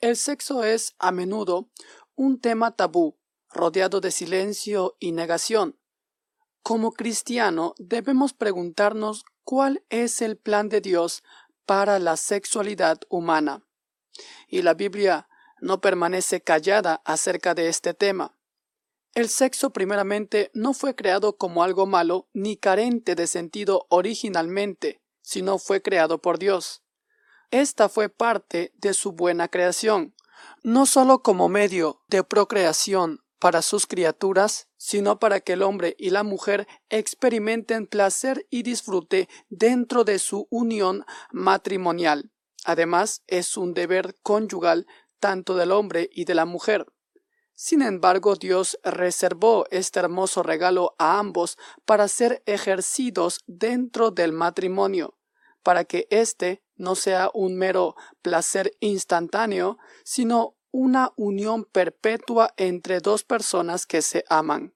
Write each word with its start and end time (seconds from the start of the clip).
El 0.00 0.16
sexo 0.16 0.62
es, 0.62 0.94
a 1.00 1.10
menudo, 1.10 1.70
un 2.14 2.40
tema 2.40 2.76
tabú, 2.76 3.18
rodeado 3.50 4.00
de 4.00 4.12
silencio 4.12 4.96
y 5.00 5.10
negación. 5.10 5.76
Como 6.62 6.92
cristiano 6.92 7.74
debemos 7.78 8.32
preguntarnos 8.32 9.24
cuál 9.42 9.82
es 9.90 10.22
el 10.22 10.36
plan 10.36 10.68
de 10.68 10.80
Dios 10.80 11.24
para 11.66 11.98
la 11.98 12.16
sexualidad 12.16 13.00
humana. 13.08 13.66
Y 14.46 14.62
la 14.62 14.74
Biblia 14.74 15.28
no 15.60 15.80
permanece 15.80 16.42
callada 16.42 17.02
acerca 17.04 17.54
de 17.54 17.68
este 17.68 17.92
tema. 17.92 18.38
El 19.14 19.28
sexo 19.28 19.70
primeramente 19.70 20.52
no 20.54 20.74
fue 20.74 20.94
creado 20.94 21.36
como 21.36 21.64
algo 21.64 21.86
malo 21.86 22.28
ni 22.32 22.56
carente 22.56 23.16
de 23.16 23.26
sentido 23.26 23.86
originalmente, 23.88 25.02
sino 25.22 25.58
fue 25.58 25.82
creado 25.82 26.22
por 26.22 26.38
Dios. 26.38 26.84
Esta 27.50 27.88
fue 27.88 28.10
parte 28.10 28.72
de 28.76 28.92
su 28.92 29.12
buena 29.12 29.48
creación, 29.48 30.14
no 30.62 30.84
sólo 30.84 31.22
como 31.22 31.48
medio 31.48 32.02
de 32.08 32.22
procreación 32.22 33.24
para 33.38 33.62
sus 33.62 33.86
criaturas, 33.86 34.68
sino 34.76 35.18
para 35.18 35.40
que 35.40 35.54
el 35.54 35.62
hombre 35.62 35.94
y 35.98 36.10
la 36.10 36.24
mujer 36.24 36.66
experimenten 36.90 37.86
placer 37.86 38.46
y 38.50 38.64
disfrute 38.64 39.28
dentro 39.48 40.04
de 40.04 40.18
su 40.18 40.46
unión 40.50 41.06
matrimonial. 41.32 42.30
Además, 42.64 43.22
es 43.26 43.56
un 43.56 43.72
deber 43.72 44.16
conyugal 44.22 44.86
tanto 45.18 45.56
del 45.56 45.72
hombre 45.72 46.10
y 46.12 46.26
de 46.26 46.34
la 46.34 46.44
mujer. 46.44 46.86
Sin 47.54 47.82
embargo, 47.82 48.36
Dios 48.36 48.78
reservó 48.84 49.66
este 49.70 50.00
hermoso 50.00 50.42
regalo 50.42 50.94
a 50.98 51.18
ambos 51.18 51.56
para 51.86 52.06
ser 52.08 52.42
ejercidos 52.46 53.40
dentro 53.46 54.10
del 54.10 54.32
matrimonio, 54.32 55.18
para 55.62 55.84
que 55.84 56.06
éste 56.10 56.62
no 56.78 56.94
sea 56.94 57.30
un 57.34 57.56
mero 57.56 57.94
placer 58.22 58.72
instantáneo, 58.80 59.78
sino 60.04 60.56
una 60.70 61.12
unión 61.16 61.64
perpetua 61.64 62.54
entre 62.56 63.00
dos 63.00 63.24
personas 63.24 63.86
que 63.86 64.00
se 64.02 64.24
aman. 64.28 64.74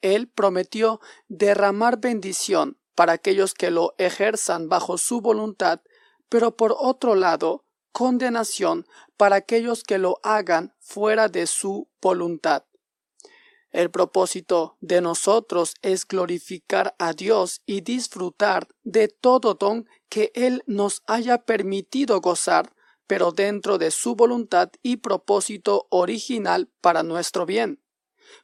Él 0.00 0.28
prometió 0.28 1.00
derramar 1.28 1.98
bendición 1.98 2.78
para 2.94 3.14
aquellos 3.14 3.54
que 3.54 3.70
lo 3.70 3.94
ejerzan 3.98 4.68
bajo 4.68 4.98
su 4.98 5.20
voluntad, 5.20 5.80
pero 6.28 6.56
por 6.56 6.74
otro 6.78 7.14
lado, 7.14 7.64
condenación 7.92 8.86
para 9.16 9.36
aquellos 9.36 9.82
que 9.82 9.98
lo 9.98 10.20
hagan 10.22 10.74
fuera 10.80 11.28
de 11.28 11.46
su 11.46 11.88
voluntad. 12.00 12.64
El 13.76 13.90
propósito 13.90 14.78
de 14.80 15.02
nosotros 15.02 15.74
es 15.82 16.08
glorificar 16.08 16.94
a 16.98 17.12
Dios 17.12 17.60
y 17.66 17.82
disfrutar 17.82 18.68
de 18.84 19.08
todo 19.08 19.52
don 19.52 19.86
que 20.08 20.32
Él 20.34 20.62
nos 20.66 21.02
haya 21.06 21.42
permitido 21.42 22.22
gozar, 22.22 22.72
pero 23.06 23.32
dentro 23.32 23.76
de 23.76 23.90
su 23.90 24.16
voluntad 24.16 24.70
y 24.82 24.96
propósito 24.96 25.88
original 25.90 26.70
para 26.80 27.02
nuestro 27.02 27.44
bien. 27.44 27.82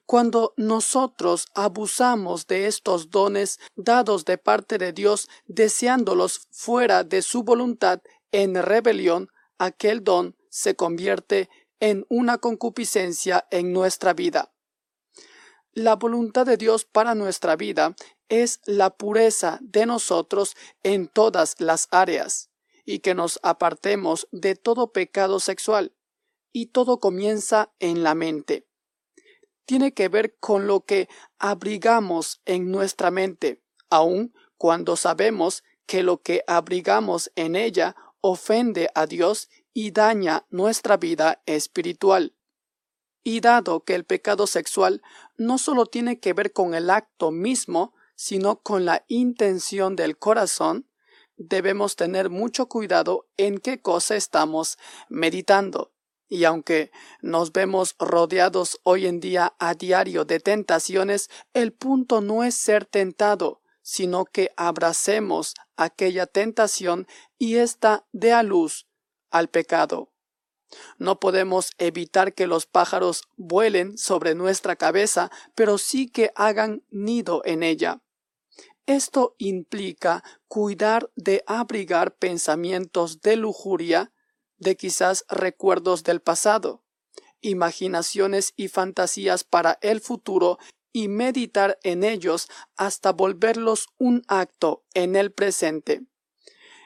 Cuando 0.04 0.52
nosotros 0.58 1.46
abusamos 1.54 2.46
de 2.46 2.66
estos 2.66 3.08
dones 3.08 3.58
dados 3.74 4.26
de 4.26 4.36
parte 4.36 4.76
de 4.76 4.92
Dios 4.92 5.30
deseándolos 5.46 6.46
fuera 6.50 7.04
de 7.04 7.22
su 7.22 7.42
voluntad 7.42 8.02
en 8.32 8.54
rebelión, 8.62 9.30
aquel 9.56 10.04
don 10.04 10.36
se 10.50 10.76
convierte 10.76 11.48
en 11.80 12.04
una 12.10 12.36
concupiscencia 12.36 13.46
en 13.50 13.72
nuestra 13.72 14.12
vida. 14.12 14.51
La 15.74 15.96
voluntad 15.96 16.44
de 16.44 16.58
Dios 16.58 16.84
para 16.84 17.14
nuestra 17.14 17.56
vida 17.56 17.96
es 18.28 18.60
la 18.66 18.90
pureza 18.90 19.58
de 19.62 19.86
nosotros 19.86 20.54
en 20.82 21.08
todas 21.08 21.58
las 21.60 21.88
áreas, 21.90 22.50
y 22.84 22.98
que 22.98 23.14
nos 23.14 23.40
apartemos 23.42 24.28
de 24.32 24.54
todo 24.54 24.92
pecado 24.92 25.40
sexual, 25.40 25.94
y 26.52 26.66
todo 26.66 27.00
comienza 27.00 27.72
en 27.78 28.02
la 28.02 28.14
mente. 28.14 28.66
Tiene 29.64 29.94
que 29.94 30.08
ver 30.08 30.36
con 30.38 30.66
lo 30.66 30.84
que 30.84 31.08
abrigamos 31.38 32.42
en 32.44 32.70
nuestra 32.70 33.10
mente, 33.10 33.62
aun 33.88 34.34
cuando 34.58 34.96
sabemos 34.96 35.64
que 35.86 36.02
lo 36.02 36.20
que 36.20 36.44
abrigamos 36.46 37.32
en 37.34 37.56
ella 37.56 37.96
ofende 38.20 38.90
a 38.94 39.06
Dios 39.06 39.48
y 39.72 39.92
daña 39.92 40.44
nuestra 40.50 40.98
vida 40.98 41.42
espiritual. 41.46 42.34
Y 43.24 43.40
dado 43.40 43.84
que 43.84 43.94
el 43.94 44.04
pecado 44.04 44.46
sexual 44.46 45.02
no 45.36 45.58
solo 45.58 45.86
tiene 45.86 46.18
que 46.18 46.32
ver 46.32 46.52
con 46.52 46.74
el 46.74 46.90
acto 46.90 47.30
mismo, 47.30 47.94
sino 48.14 48.60
con 48.60 48.84
la 48.84 49.04
intención 49.08 49.96
del 49.96 50.18
corazón, 50.18 50.86
debemos 51.36 51.96
tener 51.96 52.30
mucho 52.30 52.66
cuidado 52.66 53.26
en 53.36 53.58
qué 53.58 53.80
cosa 53.80 54.16
estamos 54.16 54.78
meditando. 55.08 55.92
Y 56.28 56.44
aunque 56.44 56.90
nos 57.20 57.52
vemos 57.52 57.94
rodeados 57.98 58.80
hoy 58.84 59.06
en 59.06 59.20
día 59.20 59.54
a 59.58 59.74
diario 59.74 60.24
de 60.24 60.40
tentaciones, 60.40 61.28
el 61.52 61.72
punto 61.72 62.20
no 62.20 62.42
es 62.42 62.54
ser 62.54 62.86
tentado, 62.86 63.60
sino 63.82 64.24
que 64.24 64.50
abracemos 64.56 65.54
aquella 65.76 66.26
tentación 66.26 67.06
y 67.38 67.56
ésta 67.56 68.06
dé 68.12 68.32
a 68.32 68.42
luz 68.42 68.86
al 69.30 69.48
pecado. 69.48 70.11
No 70.98 71.20
podemos 71.20 71.70
evitar 71.78 72.34
que 72.34 72.46
los 72.46 72.66
pájaros 72.66 73.24
vuelen 73.36 73.98
sobre 73.98 74.34
nuestra 74.34 74.76
cabeza, 74.76 75.30
pero 75.54 75.78
sí 75.78 76.08
que 76.08 76.32
hagan 76.34 76.82
nido 76.90 77.42
en 77.44 77.62
ella. 77.62 78.02
Esto 78.86 79.36
implica 79.38 80.24
cuidar 80.48 81.10
de 81.14 81.44
abrigar 81.46 82.16
pensamientos 82.16 83.20
de 83.20 83.36
lujuria, 83.36 84.12
de 84.58 84.76
quizás 84.76 85.24
recuerdos 85.28 86.02
del 86.02 86.20
pasado, 86.20 86.82
imaginaciones 87.40 88.52
y 88.56 88.68
fantasías 88.68 89.44
para 89.44 89.78
el 89.82 90.00
futuro 90.00 90.58
y 90.92 91.08
meditar 91.08 91.78
en 91.82 92.04
ellos 92.04 92.48
hasta 92.76 93.12
volverlos 93.12 93.88
un 93.98 94.22
acto 94.28 94.84
en 94.94 95.16
el 95.16 95.32
presente. 95.32 96.02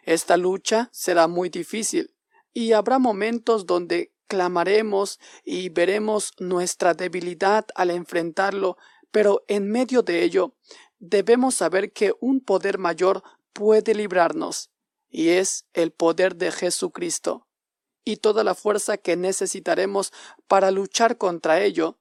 Esta 0.03 0.37
lucha 0.37 0.89
será 0.93 1.27
muy 1.27 1.49
difícil, 1.49 2.16
y 2.57 2.73
habrá 2.73 2.99
momentos 2.99 3.67
donde 3.67 4.15
clamaremos 4.29 5.21
y 5.45 5.69
veremos 5.69 6.33
nuestra 6.39 6.95
debilidad 6.95 7.67
al 7.75 7.91
enfrentarlo, 7.91 8.79
pero 9.11 9.45
en 9.47 9.71
medio 9.71 10.01
de 10.01 10.25
ello 10.25 10.57
debemos 10.99 11.57
saber 11.57 11.93
que 11.93 12.15
un 12.19 12.41
poder 12.41 12.79
mayor 12.79 13.23
puede 13.53 13.95
librarnos, 13.95 14.71
y 15.11 15.29
es 15.29 15.67
el 15.75 15.93
poder 15.93 16.37
de 16.37 16.51
Jesucristo. 16.51 17.47
Y 18.07 18.17
toda 18.17 18.43
la 18.43 18.55
fuerza 18.55 18.97
que 18.97 19.17
necesitaremos 19.17 20.11
para 20.47 20.71
luchar 20.71 21.19
contra 21.19 21.61
ello 21.61 21.99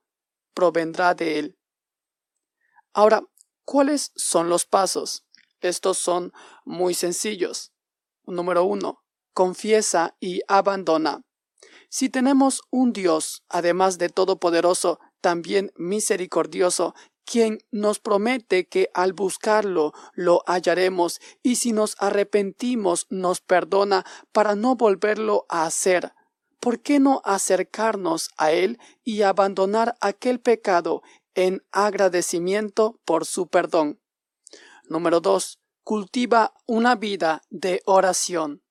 provendrá 0.54 1.16
de 1.16 1.38
Él. 1.38 1.58
Ahora, 2.94 3.28
¿cuáles 3.66 4.14
son 4.16 4.48
los 4.48 4.66
pasos? 4.66 5.26
Estos 5.60 5.98
son 5.98 6.32
muy 6.64 6.94
sencillos. 6.94 7.74
Número 8.26 8.64
uno, 8.64 9.05
confiesa 9.36 10.16
y 10.20 10.42
abandona. 10.48 11.22
Si 11.90 12.10
tenemos 12.10 12.64
un 12.72 12.94
Dios, 12.94 13.44
además 13.48 14.00
de 14.00 14.10
todopoderoso, 14.10 15.00
también 15.22 15.72
misericordioso, 15.76 16.96
quien 17.26 17.60
nos 17.72 18.00
promete 18.00 18.68
que 18.68 18.90
al 18.94 19.14
buscarlo 19.14 19.94
lo 20.14 20.44
hallaremos 20.46 21.20
y 21.44 21.56
si 21.56 21.74
nos 21.74 21.96
arrepentimos 22.00 23.08
nos 23.10 23.42
perdona 23.42 24.06
para 24.32 24.56
no 24.56 24.76
volverlo 24.76 25.46
a 25.50 25.66
hacer. 25.66 26.14
¿Por 26.60 26.82
qué 26.82 27.00
no 27.00 27.22
acercarnos 27.26 28.30
a 28.38 28.52
Él 28.52 28.80
y 29.04 29.22
abandonar 29.22 29.96
aquel 30.02 30.40
pecado 30.40 31.04
en 31.34 31.64
agradecimiento 31.72 33.00
por 33.06 33.26
su 33.26 33.48
perdón? 33.48 34.00
Número 34.88 35.20
2. 35.20 35.60
Cultiva 35.84 36.54
una 36.66 36.96
vida 36.96 37.44
de 37.50 37.82
oración. 37.86 38.65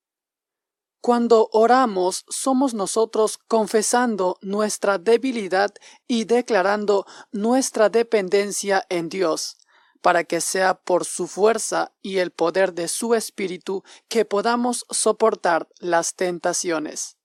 Cuando 1.04 1.50
oramos 1.52 2.24
somos 2.30 2.72
nosotros 2.72 3.36
confesando 3.46 4.38
nuestra 4.40 4.96
debilidad 4.96 5.74
y 6.08 6.24
declarando 6.24 7.04
nuestra 7.30 7.90
dependencia 7.90 8.86
en 8.88 9.10
Dios, 9.10 9.58
para 10.00 10.24
que 10.24 10.40
sea 10.40 10.80
por 10.80 11.04
su 11.04 11.26
fuerza 11.26 11.92
y 12.00 12.20
el 12.20 12.30
poder 12.30 12.72
de 12.72 12.88
su 12.88 13.14
Espíritu 13.14 13.84
que 14.08 14.24
podamos 14.24 14.86
soportar 14.88 15.68
las 15.78 16.14
tentaciones. 16.14 17.18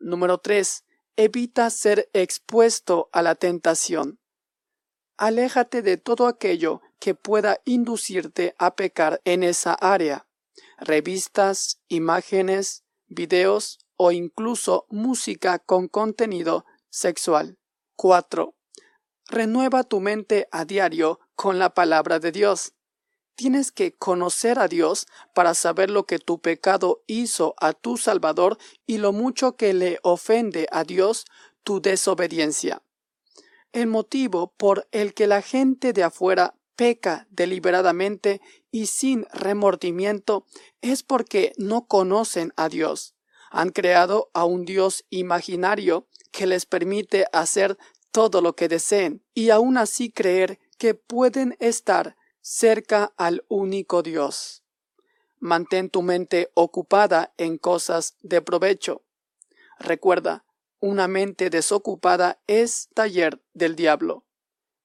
Número 0.00 0.38
3. 0.38 0.82
Evita 1.14 1.70
ser 1.70 2.10
expuesto 2.14 3.10
a 3.12 3.22
la 3.22 3.36
tentación. 3.36 4.18
Aléjate 5.18 5.82
de 5.82 5.98
todo 5.98 6.26
aquello 6.26 6.82
que 6.98 7.14
pueda 7.14 7.60
inducirte 7.64 8.56
a 8.58 8.74
pecar 8.74 9.20
en 9.24 9.44
esa 9.44 9.74
área. 9.74 10.26
Revistas, 10.78 11.80
imágenes, 11.86 12.83
videos 13.14 13.78
o 13.96 14.12
incluso 14.12 14.86
música 14.90 15.58
con 15.58 15.88
contenido 15.88 16.64
sexual. 16.90 17.58
4. 17.96 18.54
Renueva 19.28 19.84
tu 19.84 20.00
mente 20.00 20.48
a 20.50 20.64
diario 20.64 21.20
con 21.34 21.58
la 21.58 21.74
palabra 21.74 22.18
de 22.18 22.32
Dios. 22.32 22.72
tienes 23.36 23.72
que 23.72 23.92
conocer 23.96 24.60
a 24.60 24.68
Dios 24.68 25.06
para 25.34 25.54
saber 25.54 25.90
lo 25.90 26.06
que 26.06 26.20
tu 26.20 26.40
pecado 26.40 27.02
hizo 27.08 27.54
a 27.58 27.72
tu 27.72 27.96
Salvador 27.96 28.58
y 28.86 28.98
lo 28.98 29.12
mucho 29.12 29.56
que 29.56 29.74
le 29.74 29.98
ofende 30.02 30.68
a 30.70 30.84
Dios 30.84 31.24
tu 31.64 31.80
desobediencia. 31.80 32.82
El 33.72 33.88
motivo 33.88 34.52
por 34.56 34.86
el 34.92 35.14
que 35.14 35.26
la 35.26 35.42
gente 35.42 35.92
de 35.92 36.04
afuera 36.04 36.54
peca 36.76 37.26
deliberadamente 37.30 38.40
y 38.70 38.86
sin 38.86 39.26
remordimiento 39.32 40.46
es 40.80 41.02
porque 41.02 41.52
no 41.56 41.86
conocen 41.86 42.52
a 42.56 42.68
Dios. 42.68 43.14
Han 43.50 43.70
creado 43.70 44.30
a 44.34 44.44
un 44.44 44.64
Dios 44.64 45.04
imaginario 45.10 46.08
que 46.32 46.46
les 46.46 46.66
permite 46.66 47.26
hacer 47.32 47.78
todo 48.10 48.40
lo 48.40 48.54
que 48.54 48.68
deseen 48.68 49.22
y 49.34 49.50
aún 49.50 49.76
así 49.76 50.10
creer 50.10 50.58
que 50.78 50.94
pueden 50.94 51.56
estar 51.60 52.16
cerca 52.40 53.12
al 53.16 53.44
único 53.48 54.02
Dios. 54.02 54.62
Mantén 55.38 55.90
tu 55.90 56.02
mente 56.02 56.50
ocupada 56.54 57.32
en 57.38 57.58
cosas 57.58 58.16
de 58.22 58.42
provecho. 58.42 59.02
Recuerda, 59.78 60.44
una 60.80 61.08
mente 61.08 61.50
desocupada 61.50 62.40
es 62.46 62.88
taller 62.94 63.42
del 63.52 63.76
diablo. 63.76 64.24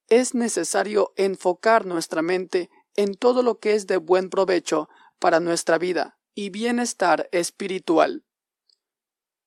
Es 0.10 0.34
necesario 0.34 1.14
enfocar 1.16 1.86
nuestra 1.86 2.22
mente 2.22 2.70
en 2.96 3.16
todo 3.16 3.44
lo 3.44 3.60
que 3.60 3.74
es 3.74 3.88
de 3.88 3.98
buen 3.98 4.30
provecho 4.30 4.90
para 5.20 5.40
nuestra 5.40 5.78
vida 5.78 6.18
y 6.34 6.50
bienestar 6.50 7.30
espiritual. 7.32 8.24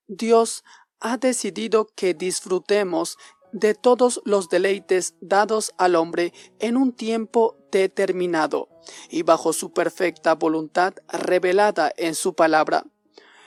Dios 0.07 0.63
ha 0.99 1.17
decidido 1.17 1.87
que 1.95 2.13
disfrutemos 2.13 3.17
de 3.51 3.75
todos 3.75 4.21
los 4.25 4.49
deleites 4.49 5.15
dados 5.21 5.73
al 5.77 5.95
hombre 5.95 6.33
en 6.59 6.77
un 6.77 6.93
tiempo 6.93 7.57
determinado 7.71 8.69
y 9.09 9.23
bajo 9.23 9.53
su 9.53 9.73
perfecta 9.73 10.35
voluntad 10.35 10.93
revelada 11.07 11.91
en 11.97 12.15
su 12.15 12.33
palabra. 12.35 12.85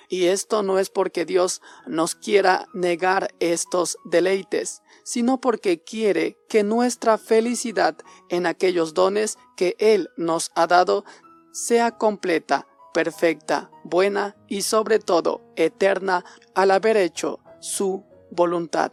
Y 0.09 0.27
esto 0.27 0.63
no 0.63 0.79
es 0.79 0.91
porque 0.91 1.25
Dios 1.25 1.63
nos 1.87 2.15
quiera 2.15 2.69
negar 2.73 3.35
estos 3.41 3.99
deleites, 4.05 4.83
sino 5.05 5.41
porque 5.41 5.83
quiere 5.83 6.37
que 6.49 6.63
nuestra 6.63 7.19
felicidad 7.19 7.97
en 8.29 8.47
aquellos 8.47 8.95
dones 8.95 9.39
que 9.57 9.75
Él 9.79 10.11
nos 10.17 10.51
ha 10.55 10.67
dado 10.67 11.05
sea 11.53 11.93
completa, 11.93 12.67
perfecta, 12.93 13.71
buena 13.85 14.37
y 14.49 14.63
sobre 14.63 14.99
todo 14.99 15.43
eterna 15.57 16.25
al 16.55 16.71
haber 16.71 16.97
hecho 16.97 17.41
su 17.61 18.05
voluntad. 18.31 18.93